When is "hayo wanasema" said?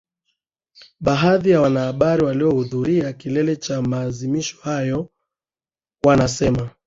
4.61-6.69